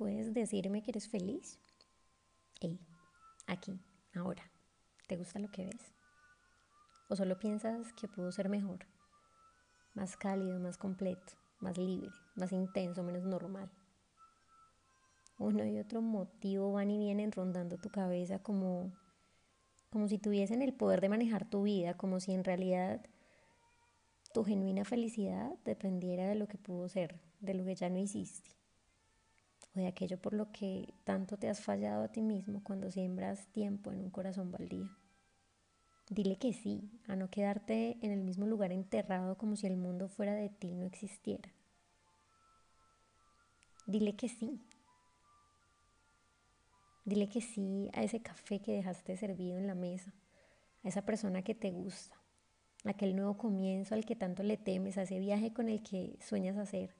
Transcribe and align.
¿Puedes 0.00 0.32
decirme 0.32 0.80
que 0.82 0.92
eres 0.92 1.10
feliz? 1.10 1.58
Ey, 2.62 2.80
aquí, 3.46 3.78
ahora, 4.14 4.50
¿te 5.06 5.18
gusta 5.18 5.38
lo 5.38 5.50
que 5.50 5.66
ves? 5.66 5.92
¿O 7.10 7.16
solo 7.16 7.38
piensas 7.38 7.92
que 7.92 8.08
pudo 8.08 8.32
ser 8.32 8.48
mejor? 8.48 8.86
Más 9.92 10.16
cálido, 10.16 10.58
más 10.58 10.78
completo, 10.78 11.34
más 11.58 11.76
libre, 11.76 12.08
más 12.34 12.50
intenso, 12.52 13.02
menos 13.02 13.24
normal. 13.24 13.70
Uno 15.36 15.66
y 15.66 15.78
otro 15.78 16.00
motivo 16.00 16.72
van 16.72 16.90
y 16.90 16.98
vienen 16.98 17.30
rondando 17.30 17.76
tu 17.76 17.90
cabeza 17.90 18.38
como, 18.38 18.90
como 19.90 20.08
si 20.08 20.16
tuviesen 20.16 20.62
el 20.62 20.72
poder 20.72 21.02
de 21.02 21.10
manejar 21.10 21.44
tu 21.50 21.64
vida, 21.64 21.98
como 21.98 22.20
si 22.20 22.32
en 22.32 22.44
realidad 22.44 23.04
tu 24.32 24.44
genuina 24.44 24.86
felicidad 24.86 25.58
dependiera 25.66 26.26
de 26.26 26.36
lo 26.36 26.48
que 26.48 26.56
pudo 26.56 26.88
ser, 26.88 27.20
de 27.40 27.52
lo 27.52 27.66
que 27.66 27.74
ya 27.74 27.90
no 27.90 27.98
hiciste, 27.98 28.59
o 29.74 29.78
de 29.78 29.86
aquello 29.86 30.20
por 30.20 30.32
lo 30.32 30.50
que 30.52 30.94
tanto 31.04 31.36
te 31.36 31.48
has 31.48 31.60
fallado 31.60 32.02
a 32.04 32.08
ti 32.08 32.22
mismo 32.22 32.62
cuando 32.64 32.90
siembras 32.90 33.46
tiempo 33.52 33.92
en 33.92 34.00
un 34.00 34.10
corazón 34.10 34.50
baldío. 34.50 34.88
Dile 36.08 36.38
que 36.38 36.52
sí, 36.52 36.90
a 37.06 37.14
no 37.14 37.30
quedarte 37.30 37.96
en 38.02 38.10
el 38.10 38.20
mismo 38.20 38.44
lugar 38.44 38.72
enterrado 38.72 39.38
como 39.38 39.54
si 39.54 39.68
el 39.68 39.76
mundo 39.76 40.08
fuera 40.08 40.34
de 40.34 40.48
ti 40.48 40.74
no 40.74 40.84
existiera. 40.84 41.48
Dile 43.86 44.16
que 44.16 44.28
sí. 44.28 44.60
Dile 47.04 47.28
que 47.28 47.40
sí 47.40 47.90
a 47.92 48.02
ese 48.02 48.20
café 48.20 48.60
que 48.60 48.72
dejaste 48.72 49.16
servido 49.16 49.56
en 49.56 49.66
la 49.68 49.74
mesa, 49.74 50.12
a 50.82 50.88
esa 50.88 51.02
persona 51.02 51.42
que 51.42 51.54
te 51.54 51.70
gusta, 51.70 52.16
aquel 52.84 53.16
nuevo 53.16 53.36
comienzo 53.36 53.94
al 53.94 54.04
que 54.04 54.16
tanto 54.16 54.42
le 54.42 54.56
temes, 54.56 54.98
a 54.98 55.02
ese 55.02 55.18
viaje 55.18 55.52
con 55.52 55.68
el 55.68 55.82
que 55.82 56.18
sueñas 56.20 56.56
hacer, 56.56 56.94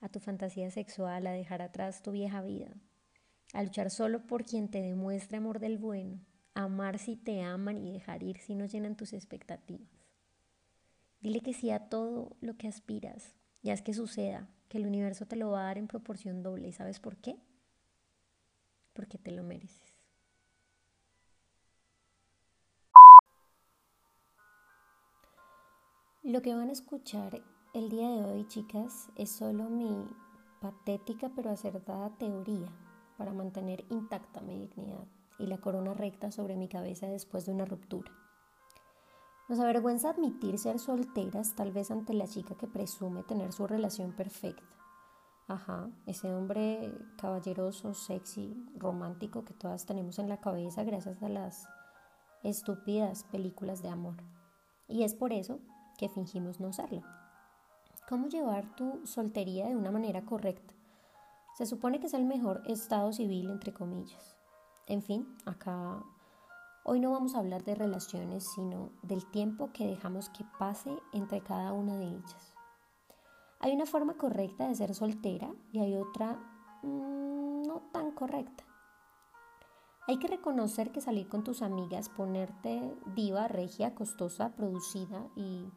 a 0.00 0.08
tu 0.08 0.20
fantasía 0.20 0.70
sexual, 0.70 1.26
a 1.26 1.32
dejar 1.32 1.62
atrás 1.62 2.02
tu 2.02 2.12
vieja 2.12 2.42
vida, 2.42 2.70
a 3.52 3.62
luchar 3.62 3.90
solo 3.90 4.26
por 4.26 4.44
quien 4.44 4.70
te 4.70 4.80
demuestre 4.80 5.36
amor 5.36 5.58
del 5.58 5.78
bueno, 5.78 6.20
amar 6.54 6.98
si 6.98 7.16
te 7.16 7.42
aman 7.42 7.78
y 7.78 7.92
dejar 7.92 8.22
ir 8.22 8.38
si 8.38 8.54
no 8.54 8.66
llenan 8.66 8.96
tus 8.96 9.12
expectativas. 9.12 9.88
Dile 11.20 11.40
que 11.40 11.52
sí 11.52 11.70
a 11.70 11.88
todo 11.88 12.36
lo 12.40 12.56
que 12.56 12.68
aspiras 12.68 13.34
y 13.62 13.70
haz 13.70 13.82
que 13.82 13.92
suceda, 13.92 14.48
que 14.68 14.78
el 14.78 14.86
universo 14.86 15.26
te 15.26 15.36
lo 15.36 15.50
va 15.50 15.60
a 15.60 15.64
dar 15.64 15.78
en 15.78 15.86
proporción 15.86 16.42
doble. 16.42 16.68
¿Y 16.68 16.72
sabes 16.72 16.98
por 16.98 17.16
qué? 17.16 17.36
Porque 18.94 19.18
te 19.18 19.30
lo 19.30 19.42
mereces. 19.42 19.96
Lo 26.22 26.40
que 26.42 26.54
van 26.54 26.68
a 26.68 26.72
escuchar 26.72 27.42
el 27.72 27.88
día 27.88 28.08
de 28.10 28.24
hoy, 28.24 28.46
chicas, 28.48 29.10
es 29.16 29.30
solo 29.30 29.68
mi 29.68 30.06
patética 30.60 31.30
pero 31.34 31.50
acertada 31.50 32.10
teoría 32.10 32.68
para 33.16 33.32
mantener 33.32 33.84
intacta 33.90 34.40
mi 34.40 34.58
dignidad 34.58 35.06
y 35.38 35.46
la 35.46 35.58
corona 35.58 35.94
recta 35.94 36.32
sobre 36.32 36.56
mi 36.56 36.68
cabeza 36.68 37.06
después 37.06 37.46
de 37.46 37.52
una 37.52 37.64
ruptura. 37.64 38.10
Nos 39.48 39.60
avergüenza 39.60 40.10
admitir 40.10 40.58
ser 40.58 40.78
solteras 40.78 41.54
tal 41.54 41.72
vez 41.72 41.90
ante 41.90 42.12
la 42.12 42.26
chica 42.26 42.56
que 42.56 42.66
presume 42.66 43.22
tener 43.22 43.52
su 43.52 43.66
relación 43.66 44.12
perfecta. 44.12 44.62
Ajá, 45.48 45.90
ese 46.06 46.32
hombre 46.32 46.92
caballeroso, 47.16 47.94
sexy, 47.94 48.54
romántico 48.76 49.44
que 49.44 49.54
todas 49.54 49.86
tenemos 49.86 50.18
en 50.18 50.28
la 50.28 50.40
cabeza 50.40 50.84
gracias 50.84 51.22
a 51.22 51.28
las 51.28 51.68
estúpidas 52.42 53.24
películas 53.24 53.82
de 53.82 53.88
amor. 53.88 54.16
Y 54.88 55.02
es 55.02 55.14
por 55.14 55.32
eso 55.32 55.58
que 55.98 56.08
fingimos 56.08 56.60
no 56.60 56.72
serlo. 56.72 57.02
¿Cómo 58.10 58.26
llevar 58.26 58.74
tu 58.74 59.06
soltería 59.06 59.68
de 59.68 59.76
una 59.76 59.92
manera 59.92 60.24
correcta? 60.24 60.74
Se 61.56 61.64
supone 61.64 62.00
que 62.00 62.08
es 62.08 62.14
el 62.14 62.24
mejor 62.24 62.60
estado 62.66 63.12
civil, 63.12 63.48
entre 63.50 63.72
comillas. 63.72 64.36
En 64.88 65.00
fin, 65.00 65.36
acá 65.46 66.02
hoy 66.82 66.98
no 66.98 67.12
vamos 67.12 67.36
a 67.36 67.38
hablar 67.38 67.62
de 67.62 67.76
relaciones, 67.76 68.50
sino 68.52 68.90
del 69.02 69.24
tiempo 69.30 69.70
que 69.72 69.86
dejamos 69.86 70.28
que 70.28 70.44
pase 70.58 70.90
entre 71.12 71.40
cada 71.40 71.72
una 71.72 71.98
de 71.98 72.06
ellas. 72.06 72.52
Hay 73.60 73.76
una 73.76 73.86
forma 73.86 74.14
correcta 74.14 74.66
de 74.66 74.74
ser 74.74 74.92
soltera 74.92 75.48
y 75.70 75.78
hay 75.78 75.94
otra 75.94 76.32
mmm, 76.82 77.62
no 77.62 77.80
tan 77.92 78.10
correcta. 78.10 78.64
Hay 80.08 80.18
que 80.18 80.26
reconocer 80.26 80.90
que 80.90 81.00
salir 81.00 81.28
con 81.28 81.44
tus 81.44 81.62
amigas, 81.62 82.08
ponerte 82.08 82.92
diva, 83.14 83.46
regia, 83.46 83.94
costosa, 83.94 84.56
producida 84.56 85.28
y 85.36 85.70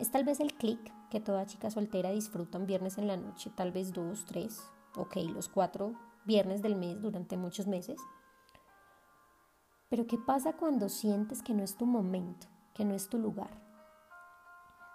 es 0.00 0.10
tal 0.10 0.24
vez 0.24 0.40
el 0.40 0.54
clic 0.54 0.80
que 1.10 1.20
toda 1.20 1.44
chica 1.44 1.70
soltera 1.70 2.10
disfruta 2.10 2.58
un 2.58 2.66
viernes 2.66 2.96
en 2.96 3.06
la 3.06 3.18
noche, 3.18 3.50
tal 3.54 3.70
vez 3.70 3.92
dos, 3.92 4.24
tres, 4.24 4.62
ok, 4.96 5.16
los 5.34 5.48
cuatro 5.48 5.92
viernes 6.24 6.62
del 6.62 6.74
mes 6.74 7.02
durante 7.02 7.36
muchos 7.36 7.66
meses. 7.66 8.00
Pero 9.90 10.06
¿qué 10.06 10.16
pasa 10.16 10.54
cuando 10.54 10.88
sientes 10.88 11.42
que 11.42 11.52
no 11.52 11.62
es 11.62 11.76
tu 11.76 11.84
momento, 11.84 12.46
que 12.72 12.84
no 12.86 12.94
es 12.94 13.08
tu 13.10 13.18
lugar? 13.18 13.60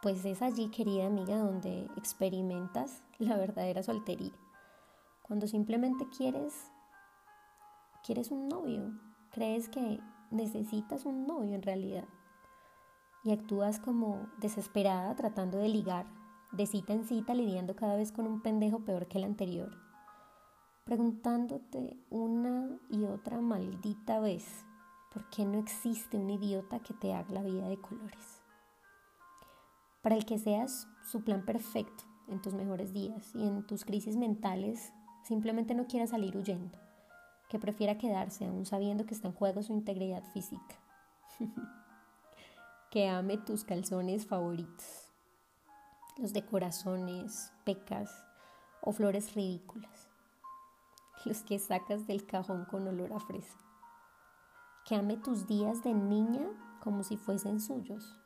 Pues 0.00 0.24
es 0.24 0.40
allí, 0.40 0.70
querida 0.70 1.06
amiga, 1.06 1.36
donde 1.36 1.84
experimentas 1.96 3.02
la 3.18 3.36
verdadera 3.36 3.82
soltería. 3.82 4.32
Cuando 5.22 5.46
simplemente 5.46 6.08
quieres 6.08 6.70
quieres 8.04 8.30
un 8.30 8.48
novio, 8.48 8.92
crees 9.30 9.68
que 9.68 10.00
necesitas 10.30 11.04
un 11.04 11.26
novio 11.26 11.54
en 11.54 11.62
realidad 11.62 12.04
y 13.24 13.32
actúas 13.32 13.80
como 13.80 14.28
desesperada 14.38 15.16
tratando 15.16 15.58
de 15.58 15.68
ligar, 15.68 16.06
de 16.52 16.66
cita 16.66 16.92
en 16.92 17.04
cita 17.04 17.34
lidiando 17.34 17.74
cada 17.74 17.96
vez 17.96 18.12
con 18.12 18.26
un 18.26 18.42
pendejo 18.42 18.80
peor 18.80 19.08
que 19.08 19.18
el 19.18 19.24
anterior, 19.24 19.70
preguntándote 20.84 21.96
una 22.10 22.78
y 22.90 23.04
otra 23.04 23.40
maldita 23.40 24.20
vez 24.20 24.64
por 25.12 25.28
qué 25.30 25.44
no 25.44 25.58
existe 25.58 26.18
un 26.18 26.28
idiota 26.28 26.80
que 26.80 26.92
te 26.92 27.14
haga 27.14 27.32
la 27.32 27.42
vida 27.42 27.68
de 27.68 27.80
colores. 27.80 28.42
Para 30.02 30.16
el 30.16 30.26
que 30.26 30.38
seas 30.38 30.86
su 31.10 31.24
plan 31.24 31.44
perfecto 31.46 32.04
en 32.28 32.42
tus 32.42 32.52
mejores 32.52 32.92
días 32.92 33.34
y 33.34 33.46
en 33.46 33.66
tus 33.66 33.84
crisis 33.84 34.16
mentales, 34.16 34.92
simplemente 35.22 35.74
no 35.74 35.86
quiera 35.86 36.06
salir 36.06 36.36
huyendo, 36.36 36.76
que 37.48 37.58
prefiera 37.58 37.96
quedarse 37.96 38.44
aún 38.44 38.66
sabiendo 38.66 39.06
que 39.06 39.14
está 39.14 39.28
en 39.28 39.34
juego 39.34 39.62
su 39.62 39.72
integridad 39.72 40.22
física. 40.32 40.76
que 42.94 43.08
ame 43.08 43.38
tus 43.38 43.64
calzones 43.64 44.24
favoritos, 44.24 45.12
los 46.16 46.32
de 46.32 46.46
corazones, 46.46 47.52
pecas 47.64 48.24
o 48.82 48.92
flores 48.92 49.34
ridículas, 49.34 50.08
los 51.24 51.42
que 51.42 51.58
sacas 51.58 52.06
del 52.06 52.24
cajón 52.24 52.66
con 52.66 52.86
olor 52.86 53.12
a 53.12 53.18
fresa, 53.18 53.58
que 54.84 54.94
ame 54.94 55.16
tus 55.16 55.48
días 55.48 55.82
de 55.82 55.92
niña 55.92 56.46
como 56.84 57.02
si 57.02 57.16
fuesen 57.16 57.60
suyos, 57.60 58.16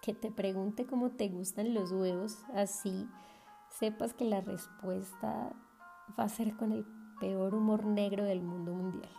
que 0.00 0.14
te 0.14 0.30
pregunte 0.30 0.86
cómo 0.86 1.10
te 1.10 1.28
gustan 1.28 1.74
los 1.74 1.92
huevos, 1.92 2.42
así 2.54 3.06
sepas 3.68 4.14
que 4.14 4.24
la 4.24 4.40
respuesta 4.40 5.52
va 6.18 6.24
a 6.24 6.28
ser 6.30 6.56
con 6.56 6.72
el 6.72 6.86
peor 7.20 7.54
humor 7.54 7.84
negro 7.84 8.24
del 8.24 8.40
mundo 8.40 8.72
mundial. 8.72 9.12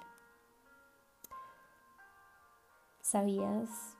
¿Sabías 2.99 3.95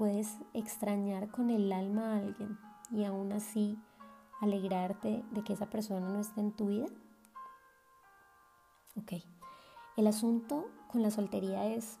puedes 0.00 0.38
extrañar 0.54 1.28
con 1.30 1.50
el 1.50 1.70
alma 1.70 2.14
a 2.14 2.16
alguien 2.20 2.58
y 2.90 3.04
aún 3.04 3.32
así 3.32 3.78
alegrarte 4.40 5.22
de 5.30 5.44
que 5.44 5.52
esa 5.52 5.68
persona 5.68 6.08
no 6.08 6.20
esté 6.20 6.40
en 6.40 6.52
tu 6.52 6.68
vida? 6.68 6.86
Ok, 8.96 9.22
el 9.98 10.06
asunto 10.06 10.70
con 10.88 11.02
la 11.02 11.10
soltería 11.10 11.66
es 11.66 11.98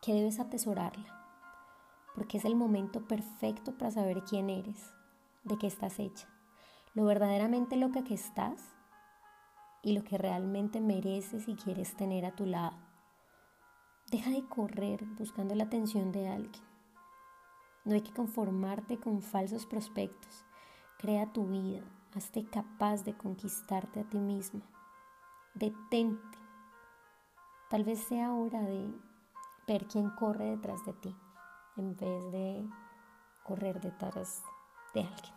que 0.00 0.14
debes 0.14 0.38
atesorarla, 0.38 1.20
porque 2.14 2.38
es 2.38 2.44
el 2.44 2.54
momento 2.54 3.08
perfecto 3.08 3.76
para 3.76 3.90
saber 3.90 4.22
quién 4.22 4.48
eres, 4.48 4.94
de 5.42 5.58
qué 5.58 5.66
estás 5.66 5.98
hecha, 5.98 6.28
lo 6.94 7.06
verdaderamente 7.06 7.74
loca 7.74 8.04
que 8.04 8.14
estás 8.14 8.62
y 9.82 9.94
lo 9.94 10.04
que 10.04 10.16
realmente 10.16 10.80
mereces 10.80 11.48
y 11.48 11.56
quieres 11.56 11.96
tener 11.96 12.24
a 12.24 12.36
tu 12.36 12.46
lado. 12.46 12.76
Deja 14.12 14.30
de 14.30 14.46
correr 14.46 15.04
buscando 15.18 15.56
la 15.56 15.64
atención 15.64 16.12
de 16.12 16.28
alguien. 16.28 16.75
No 17.86 17.94
hay 17.94 18.02
que 18.02 18.12
conformarte 18.12 18.98
con 18.98 19.22
falsos 19.22 19.64
prospectos. 19.64 20.44
Crea 20.98 21.32
tu 21.32 21.46
vida. 21.46 21.82
Hazte 22.14 22.44
capaz 22.44 23.04
de 23.04 23.16
conquistarte 23.16 24.00
a 24.00 24.04
ti 24.04 24.18
misma. 24.18 24.62
Detente. 25.54 26.38
Tal 27.70 27.84
vez 27.84 28.00
sea 28.00 28.32
hora 28.32 28.60
de 28.60 28.92
ver 29.68 29.86
quién 29.86 30.10
corre 30.10 30.50
detrás 30.50 30.84
de 30.84 30.92
ti 30.94 31.16
en 31.76 31.96
vez 31.96 32.32
de 32.32 32.68
correr 33.44 33.80
detrás 33.80 34.42
de 34.94 35.02
alguien. 35.02 35.35